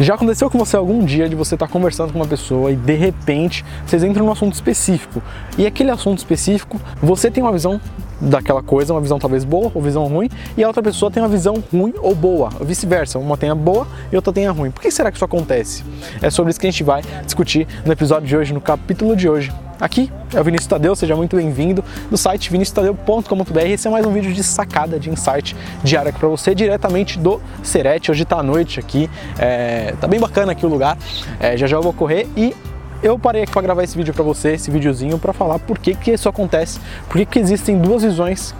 Já 0.00 0.14
aconteceu 0.14 0.48
com 0.48 0.58
você 0.58 0.76
algum 0.76 1.04
dia 1.04 1.28
de 1.28 1.34
você 1.34 1.56
estar 1.56 1.66
conversando 1.66 2.12
com 2.12 2.20
uma 2.20 2.26
pessoa 2.26 2.70
e 2.70 2.76
de 2.76 2.94
repente 2.94 3.64
vocês 3.84 4.04
entram 4.04 4.24
num 4.24 4.30
assunto 4.30 4.54
específico 4.54 5.20
e 5.56 5.66
aquele 5.66 5.90
assunto 5.90 6.18
específico 6.18 6.80
você 7.02 7.32
tem 7.32 7.42
uma 7.42 7.50
visão 7.50 7.80
daquela 8.20 8.62
coisa, 8.62 8.94
uma 8.94 9.00
visão 9.00 9.18
talvez 9.18 9.42
boa 9.42 9.72
ou 9.74 9.82
visão 9.82 10.06
ruim, 10.06 10.28
e 10.56 10.62
a 10.62 10.66
outra 10.68 10.82
pessoa 10.82 11.10
tem 11.10 11.22
uma 11.22 11.28
visão 11.28 11.62
ruim 11.72 11.94
ou 12.00 12.14
boa, 12.14 12.50
vice-versa, 12.60 13.18
uma 13.18 13.36
tem 13.36 13.50
a 13.50 13.54
boa 13.54 13.86
e 14.12 14.16
outra 14.16 14.32
tem 14.32 14.46
a 14.46 14.52
ruim. 14.52 14.70
Por 14.70 14.82
que 14.82 14.90
será 14.90 15.10
que 15.10 15.16
isso 15.16 15.24
acontece? 15.24 15.84
É 16.22 16.30
sobre 16.30 16.50
isso 16.50 16.60
que 16.60 16.66
a 16.66 16.70
gente 16.70 16.84
vai 16.84 17.02
discutir 17.24 17.66
no 17.84 17.92
episódio 17.92 18.26
de 18.26 18.36
hoje, 18.36 18.52
no 18.52 18.60
capítulo 18.60 19.16
de 19.16 19.28
hoje. 19.28 19.52
Aqui 19.80 20.10
é 20.34 20.40
o 20.40 20.44
Vinícius 20.44 20.66
Tadeu, 20.66 20.96
seja 20.96 21.14
muito 21.14 21.36
bem-vindo 21.36 21.84
do 22.10 22.16
site 22.16 22.50
viniciustadeu.com.br. 22.50 23.58
Esse 23.60 23.86
é 23.86 23.90
mais 23.90 24.04
um 24.04 24.12
vídeo 24.12 24.32
de 24.32 24.42
sacada, 24.42 24.98
de 24.98 25.08
insight 25.08 25.54
diário 25.84 26.10
aqui 26.10 26.18
para 26.18 26.28
você, 26.28 26.52
diretamente 26.52 27.16
do 27.16 27.40
Serete. 27.62 28.10
Hoje 28.10 28.24
tá 28.24 28.40
à 28.40 28.42
noite 28.42 28.80
aqui, 28.80 29.08
é, 29.38 29.94
tá 30.00 30.08
bem 30.08 30.18
bacana 30.18 30.50
aqui 30.50 30.66
o 30.66 30.68
lugar. 30.68 30.98
É, 31.38 31.56
já 31.56 31.68
já 31.68 31.76
eu 31.76 31.82
vou 31.82 31.92
correr 31.92 32.28
e 32.36 32.56
eu 33.04 33.16
parei 33.20 33.44
aqui 33.44 33.52
para 33.52 33.62
gravar 33.62 33.84
esse 33.84 33.96
vídeo 33.96 34.12
para 34.12 34.24
você, 34.24 34.54
esse 34.54 34.68
videozinho, 34.68 35.16
para 35.16 35.32
falar 35.32 35.60
por 35.60 35.78
que, 35.78 35.94
que 35.94 36.10
isso 36.10 36.28
acontece, 36.28 36.80
por 37.08 37.16
que, 37.16 37.24
que 37.24 37.38
existem 37.38 37.78
duas 37.78 38.02
visões 38.02 38.52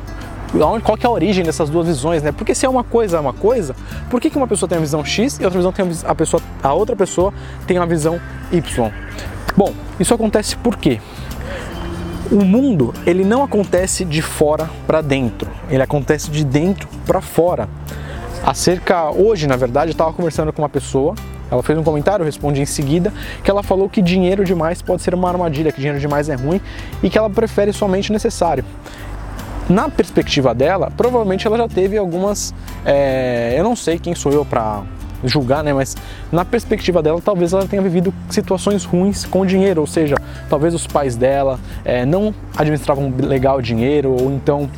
qual 0.83 0.97
que 0.97 1.05
é 1.05 1.09
a 1.09 1.13
origem 1.13 1.45
dessas 1.45 1.69
duas 1.69 1.87
visões, 1.87 2.23
né? 2.23 2.33
Porque 2.33 2.55
se 2.55 2.65
é 2.65 2.69
uma 2.69 2.83
coisa 2.83 3.19
é 3.19 3.21
uma 3.21 3.35
coisa, 3.35 3.77
por 4.09 4.19
que, 4.19 4.31
que 4.31 4.37
uma 4.37 4.47
pessoa 4.47 4.67
tem 4.67 4.79
a 4.79 4.81
visão 4.81 5.05
X 5.05 5.39
e 5.39 5.45
outra 5.45 5.59
visão 5.59 5.73
tem 5.73 5.85
a, 6.07 6.15
pessoa, 6.15 6.43
a 6.63 6.73
outra 6.73 6.97
pessoa 6.97 7.35
tem 7.67 7.77
a 7.77 7.85
visão 7.85 8.19
Y? 8.51 8.93
Bom, 9.59 9.75
isso 9.99 10.15
acontece 10.15 10.57
por 10.57 10.77
quê? 10.77 11.01
O 12.31 12.45
mundo, 12.45 12.95
ele 13.05 13.25
não 13.25 13.43
acontece 13.43 14.05
de 14.05 14.23
fora 14.23 14.71
para 14.87 15.01
dentro, 15.01 15.51
ele 15.69 15.83
acontece 15.83 16.31
de 16.31 16.45
dentro 16.45 16.89
para 17.05 17.21
fora. 17.21 17.69
Acerca 18.47 19.11
hoje, 19.11 19.49
na 19.49 19.57
verdade, 19.57 19.91
estava 19.91 20.13
conversando 20.13 20.53
com 20.53 20.63
uma 20.63 20.69
pessoa 20.69 21.17
ela 21.51 21.61
fez 21.61 21.77
um 21.77 21.83
comentário, 21.83 22.23
eu 22.23 22.27
respondi 22.27 22.61
em 22.61 22.67
seguida, 22.67 23.13
que 23.43 23.51
ela 23.51 23.65
falou 23.65 23.89
que 23.89 24.01
dinheiro 24.01 24.45
demais 24.45 24.81
pode 24.81 25.03
ser 25.03 25.13
uma 25.13 25.29
armadilha, 25.29 25.73
que 25.73 25.79
dinheiro 25.79 25.99
demais 25.99 26.29
é 26.29 26.37
ruim 26.37 26.61
e 27.03 27.11
que 27.11 27.19
ela 27.19 27.29
prefere 27.29 27.73
somente 27.73 28.11
o 28.11 28.13
necessário. 28.13 28.65
Na 29.69 29.89
perspectiva 29.89 30.55
dela, 30.55 30.93
provavelmente 30.97 31.47
ela 31.49 31.57
já 31.57 31.67
teve 31.67 31.97
algumas. 31.97 32.55
É, 32.85 33.55
eu 33.57 33.65
não 33.65 33.75
sei 33.75 33.99
quem 33.99 34.15
sou 34.15 34.31
eu 34.31 34.45
para 34.45 34.85
julgar, 35.25 35.63
né? 35.63 35.73
Mas 35.73 35.97
na 36.31 36.45
perspectiva 36.45 37.03
dela, 37.03 37.21
talvez 37.21 37.53
ela 37.53 37.67
tenha 37.67 37.83
vivido 37.83 38.13
situações 38.31 38.85
ruins 38.85 39.25
com 39.25 39.41
o 39.41 39.47
dinheiro, 39.47 39.81
ou 39.81 39.87
seja, 39.87 40.17
talvez 40.49 40.75
os 40.75 40.87
pais 40.87 41.17
dela 41.17 41.59
é, 41.85 42.05
não 42.05 42.35
administravam 42.57 43.13
legal 43.19 43.59
o 43.59 43.63
dinheiro, 43.63 44.11
ou 44.11 44.33
então 44.33 44.69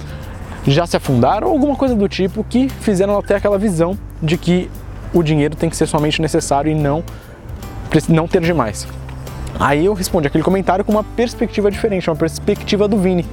já 0.66 0.86
se 0.86 0.96
afundaram, 0.96 1.48
ou 1.48 1.54
alguma 1.54 1.76
coisa 1.76 1.94
do 1.94 2.08
tipo 2.08 2.44
que 2.44 2.68
fizeram 2.68 3.14
ela 3.14 3.22
ter 3.22 3.34
aquela 3.34 3.58
visão 3.58 3.98
de 4.22 4.36
que 4.36 4.70
o 5.12 5.22
dinheiro 5.22 5.56
tem 5.56 5.68
que 5.68 5.76
ser 5.76 5.86
somente 5.86 6.20
necessário 6.20 6.70
e 6.70 6.74
não, 6.74 7.02
não 8.08 8.28
ter 8.28 8.40
demais. 8.40 8.86
Aí 9.60 9.84
eu 9.84 9.92
respondi 9.92 10.26
aquele 10.26 10.42
comentário 10.42 10.82
com 10.82 10.90
uma 10.90 11.04
perspectiva 11.04 11.70
diferente, 11.70 12.08
uma 12.08 12.16
perspectiva 12.16 12.88
do 12.88 12.96
Vini, 12.96 13.26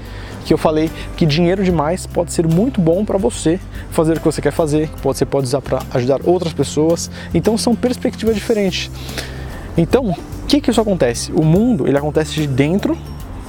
que 0.43 0.53
eu 0.53 0.57
falei 0.57 0.91
que 1.15 1.25
dinheiro 1.25 1.63
demais 1.63 2.05
pode 2.05 2.33
ser 2.33 2.45
muito 2.45 2.81
bom 2.81 3.05
para 3.05 3.17
você 3.17 3.57
fazer 3.91 4.17
o 4.17 4.19
que 4.19 4.25
você 4.25 4.41
quer 4.41 4.51
fazer, 4.51 4.89
você 5.01 5.25
pode 5.25 5.45
usar 5.45 5.61
para 5.61 5.79
ajudar 5.93 6.19
outras 6.25 6.51
pessoas. 6.51 7.09
Então 7.33 7.57
são 7.57 7.73
perspectivas 7.73 8.35
diferentes. 8.35 8.91
Então, 9.77 10.09
o 10.09 10.15
que 10.49 10.59
que 10.59 10.69
isso 10.69 10.81
acontece? 10.81 11.31
O 11.31 11.45
mundo, 11.45 11.87
ele 11.87 11.97
acontece 11.97 12.33
de 12.33 12.45
dentro 12.45 12.97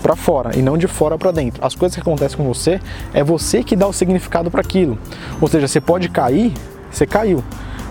para 0.00 0.14
fora 0.14 0.56
e 0.56 0.62
não 0.62 0.78
de 0.78 0.86
fora 0.86 1.18
para 1.18 1.32
dentro. 1.32 1.66
As 1.66 1.74
coisas 1.74 1.96
que 1.96 2.00
acontecem 2.00 2.36
com 2.38 2.44
você 2.44 2.80
é 3.12 3.24
você 3.24 3.64
que 3.64 3.74
dá 3.74 3.88
o 3.88 3.92
significado 3.92 4.52
para 4.52 4.60
aquilo. 4.60 4.96
Ou 5.40 5.48
seja, 5.48 5.66
você 5.66 5.80
pode 5.80 6.08
cair, 6.08 6.52
você 6.92 7.04
caiu 7.04 7.42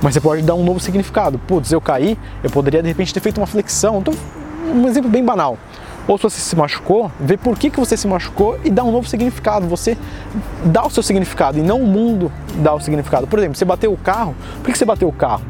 mas 0.01 0.13
você 0.13 0.21
pode 0.21 0.41
dar 0.43 0.55
um 0.55 0.63
novo 0.63 0.79
significado. 0.79 1.39
Putz, 1.39 1.71
eu 1.71 1.81
caí, 1.81 2.17
eu 2.43 2.49
poderia 2.49 2.81
de 2.81 2.87
repente 2.87 3.13
ter 3.13 3.19
feito 3.19 3.39
uma 3.39 3.47
flexão. 3.47 3.99
Então, 3.99 4.13
um 4.67 4.87
exemplo 4.87 5.09
bem 5.09 5.23
banal. 5.23 5.57
Ou 6.07 6.17
se 6.17 6.23
você 6.23 6.39
se 6.39 6.55
machucou, 6.55 7.11
vê 7.19 7.35
por 7.35 7.57
que, 7.57 7.69
que 7.69 7.79
você 7.79 7.97
se 7.97 8.07
machucou 8.07 8.57
e 8.63 8.69
dá 8.69 8.83
um 8.83 8.91
novo 8.91 9.09
significado. 9.09 9.67
Você 9.67 9.97
dá 10.63 10.85
o 10.85 10.89
seu 10.89 11.03
significado 11.03 11.59
e 11.59 11.61
não 11.61 11.81
o 11.81 11.85
mundo 11.85 12.31
dá 12.55 12.73
o 12.73 12.79
significado. 12.79 13.27
Por 13.27 13.39
exemplo, 13.39 13.57
você 13.57 13.65
bateu 13.65 13.91
o 13.91 13.97
carro, 13.97 14.33
por 14.63 14.71
que 14.71 14.77
você 14.77 14.85
bateu 14.85 15.09
o 15.09 15.11
carro? 15.11 15.43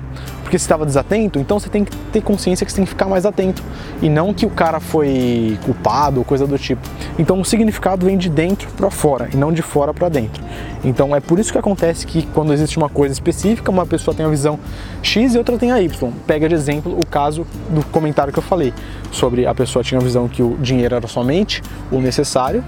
Porque 0.47 0.57
você 0.57 0.63
estava 0.63 0.85
desatento, 0.85 1.39
então 1.39 1.59
você 1.59 1.67
tem 1.67 1.83
que 1.83 1.93
ter 1.93 2.21
consciência 2.21 2.65
que 2.65 2.71
você 2.71 2.77
tem 2.77 2.85
que 2.85 2.91
ficar 2.91 3.09
mais 3.09 3.25
atento 3.25 3.61
e 4.01 4.07
não 4.07 4.33
que 4.33 4.45
o 4.45 4.49
cara 4.49 4.79
foi 4.79 5.59
culpado 5.65 6.19
ou 6.19 6.23
coisa 6.23 6.47
do 6.47 6.57
tipo. 6.57 6.87
Então 7.19 7.41
o 7.41 7.43
significado 7.43 8.05
vem 8.05 8.17
de 8.17 8.29
dentro 8.29 8.69
para 8.71 8.89
fora 8.89 9.29
e 9.33 9.35
não 9.35 9.51
de 9.51 9.61
fora 9.61 9.93
para 9.93 10.07
dentro. 10.07 10.41
Então 10.85 11.13
é 11.13 11.19
por 11.19 11.37
isso 11.37 11.51
que 11.51 11.57
acontece 11.57 12.07
que 12.07 12.25
quando 12.27 12.53
existe 12.53 12.77
uma 12.77 12.87
coisa 12.87 13.11
específica, 13.11 13.69
uma 13.69 13.85
pessoa 13.85 14.15
tem 14.15 14.25
a 14.25 14.29
visão 14.29 14.57
X 15.03 15.35
e 15.35 15.37
outra 15.37 15.57
tem 15.57 15.73
a 15.73 15.81
Y. 15.81 16.11
Pega 16.25 16.47
de 16.47 16.55
exemplo 16.55 16.97
o 16.97 17.05
caso 17.05 17.45
do 17.69 17.83
comentário 17.87 18.31
que 18.31 18.39
eu 18.39 18.43
falei 18.43 18.73
sobre 19.11 19.45
a 19.45 19.53
pessoa 19.53 19.83
tinha 19.83 19.99
a 19.99 20.03
visão 20.03 20.29
que 20.29 20.41
o 20.41 20.55
dinheiro 20.61 20.95
era 20.95 21.07
somente 21.07 21.61
o 21.91 21.99
necessário 21.99 22.63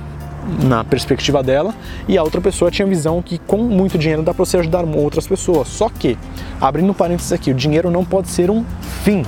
na 0.63 0.83
perspectiva 0.83 1.43
dela, 1.43 1.73
e 2.07 2.17
a 2.17 2.23
outra 2.23 2.41
pessoa 2.41 2.71
tinha 2.71 2.85
a 2.85 2.89
visão 2.89 3.21
que 3.21 3.37
com 3.37 3.57
muito 3.57 3.97
dinheiro 3.97 4.23
dá 4.23 4.33
para 4.33 4.45
você 4.45 4.57
ajudar 4.57 4.83
outras 4.85 5.27
pessoas. 5.27 5.67
Só 5.67 5.89
que, 5.89 6.17
abrindo 6.59 6.93
parênteses 6.93 7.31
aqui, 7.31 7.51
o 7.51 7.53
dinheiro 7.53 7.89
não 7.91 8.03
pode 8.03 8.29
ser 8.29 8.49
um 8.49 8.65
fim, 9.03 9.23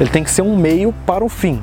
ele 0.00 0.10
tem 0.10 0.24
que 0.24 0.30
ser 0.30 0.42
um 0.42 0.56
meio 0.56 0.92
para 1.06 1.24
o 1.24 1.28
fim. 1.28 1.62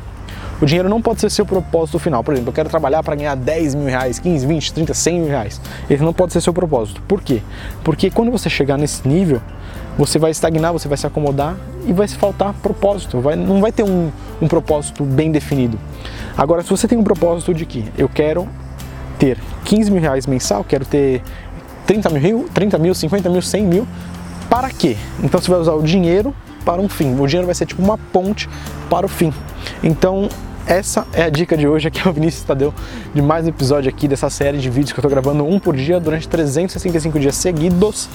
O 0.62 0.66
dinheiro 0.66 0.90
não 0.90 1.02
pode 1.02 1.22
ser 1.22 1.30
seu 1.30 1.46
propósito 1.46 1.98
final. 2.00 2.22
Por 2.22 2.34
exemplo, 2.34 2.50
eu 2.50 2.53
quero 2.53 2.68
trabalhar 2.68 3.02
para 3.02 3.16
ganhar 3.16 3.34
10 3.36 3.75
mil 3.75 3.86
reais, 3.86 4.19
15, 4.19 4.46
20, 4.46 4.74
30, 4.74 4.94
100 4.94 5.19
mil 5.19 5.30
reais. 5.30 5.62
Ele 5.90 6.03
não 6.03 6.12
pode 6.12 6.34
ser 6.34 6.42
seu 6.42 6.53
propósito. 6.53 7.02
Por 7.08 7.22
quê? 7.22 7.42
Porque 7.81 8.12
quando 8.12 8.30
você 8.30 8.50
chegar 8.50 8.78
nesse 8.78 9.08
nível, 9.08 9.42
você 9.98 10.19
vai 10.19 10.31
estagnar, 10.31 10.74
você 10.74 10.88
vai 10.90 10.98
se 10.98 11.08
acomodar 11.08 11.56
e 11.86 11.94
vai 11.94 12.08
se 12.09 12.16
faltar 12.16 12.53
propósito. 12.53 13.22
Vai, 13.22 13.38
não 13.38 13.62
vai 13.62 13.72
ter 13.72 13.84
um, 13.84 14.12
um 14.42 14.48
propósito 14.50 15.03
bem 15.06 15.31
definido. 15.31 15.80
Agora, 16.38 16.62
se 16.62 16.69
você 16.69 16.90
tem 16.90 16.98
um 16.98 17.03
propósito 17.03 17.53
de 17.53 17.66
que 17.66 17.86
eu 17.98 18.09
quero 18.09 18.48
ter 19.19 19.38
15 19.66 19.91
mil 19.91 20.02
reais 20.02 20.25
mensal, 20.25 20.63
quero 20.63 20.85
ter 20.85 21.22
30 21.85 22.09
mil, 22.09 22.50
30 22.53 22.78
mil, 22.78 22.96
50 22.96 23.30
mil, 23.30 23.41
100 23.41 23.66
mil, 23.66 23.88
para 24.50 24.69
quê? 24.69 24.97
Então 25.22 25.40
você 25.40 25.52
vai 25.52 25.59
usar 25.59 25.74
o 25.74 25.84
dinheiro 25.84 26.34
para 26.66 26.81
um 26.81 26.90
fim. 26.90 27.13
O 27.19 27.28
dinheiro 27.28 27.46
vai 27.46 27.53
ser 27.56 27.66
tipo 27.66 27.81
uma 27.81 27.97
ponte 27.97 28.50
para 28.90 29.06
o 29.06 29.09
fim. 29.09 29.34
Então 29.84 30.30
essa 30.69 31.07
é 31.13 31.24
a 31.24 31.30
dica 31.30 31.57
de 31.57 31.68
hoje, 31.68 31.88
aqui 31.88 32.00
é 32.00 32.07
o 32.07 32.13
Vinícius 32.13 32.44
Tadeu, 32.44 32.72
de 33.12 33.24
mais 33.24 33.44
um 33.44 33.50
episódio 33.50 33.90
aqui 33.90 34.07
dessa 34.07 34.30
série 34.30 34.59
de 34.59 34.69
vídeos 34.69 34.91
que 34.91 35.00
eu 35.00 35.02
estou 35.02 35.09
gravando 35.09 35.44
um 35.44 35.57
por 35.57 35.75
dia 35.75 36.00
durante 36.00 36.30
365 36.30 37.19
dias 37.19 37.35
seguidos. 37.35 38.07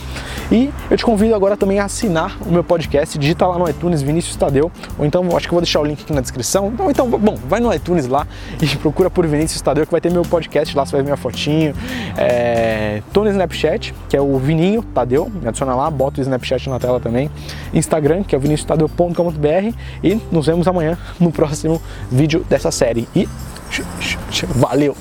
E 0.52 0.70
eu 0.88 0.96
te 0.96 1.04
convido 1.04 1.34
agora 1.34 1.56
também 1.56 1.80
a 1.80 1.86
assinar 1.86 2.38
o 2.46 2.52
meu 2.52 2.62
podcast, 2.62 3.18
digita 3.18 3.44
lá 3.44 3.58
no 3.58 3.68
iTunes 3.68 4.02
Vinícius 4.02 4.36
Tadeu, 4.36 4.70
ou 4.96 5.04
então 5.04 5.36
acho 5.36 5.48
que 5.48 5.52
eu 5.52 5.56
vou 5.56 5.62
deixar 5.62 5.80
o 5.80 5.84
link 5.84 6.02
aqui 6.02 6.12
na 6.12 6.20
descrição. 6.20 6.68
Então, 6.72 6.88
então 6.88 7.10
bom, 7.10 7.36
vai 7.48 7.58
no 7.58 7.74
iTunes 7.74 8.06
lá 8.06 8.24
e 8.62 8.66
procura 8.78 9.10
por 9.10 9.26
Vinícius 9.26 9.60
Tadeu 9.60 9.84
que 9.84 9.90
vai 9.90 10.00
ter 10.00 10.12
meu 10.12 10.22
podcast 10.22 10.76
lá, 10.76 10.86
você 10.86 10.92
vai 10.92 11.00
ver 11.00 11.06
minha 11.06 11.16
fotinho. 11.16 11.74
É, 12.16 13.02
tô 13.12 13.24
no 13.24 13.30
Snapchat, 13.30 13.92
que 14.08 14.16
é 14.16 14.20
o 14.20 14.38
Vininho 14.38 14.80
Tadeu, 14.80 15.28
me 15.28 15.48
adiciona 15.48 15.74
lá, 15.74 15.90
bota 15.90 16.20
o 16.20 16.22
Snapchat 16.22 16.70
na 16.70 16.78
tela 16.78 17.00
também. 17.00 17.28
Instagram, 17.72 18.22
que 18.22 18.32
é 18.32 18.38
o 18.38 18.40
viniciustadeu.com.br 18.40 19.76
e 20.04 20.20
nos 20.30 20.46
vemos 20.46 20.68
amanhã 20.68 20.96
no 21.18 21.32
próximo 21.32 21.82
vídeo 22.12 22.43
dessa 22.48 22.70
série. 22.70 23.08
E 23.14 23.28
valeu! 24.54 24.96